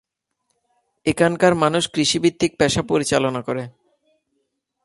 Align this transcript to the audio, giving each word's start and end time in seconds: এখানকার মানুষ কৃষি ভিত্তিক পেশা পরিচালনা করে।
এখানকার 1.05 1.53
মানুষ 1.55 1.83
কৃষি 1.93 2.17
ভিত্তিক 2.19 2.51
পেশা 2.59 2.81
পরিচালনা 2.89 3.41
করে। 3.41 3.63